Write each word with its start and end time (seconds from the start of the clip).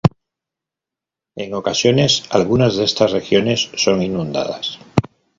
En 1.35 1.53
ocasiones, 1.53 2.23
algunas 2.31 2.75
de 2.75 2.85
estas 2.85 3.11
regiones 3.11 3.69
son 3.75 4.01
inundadas. 4.01 4.79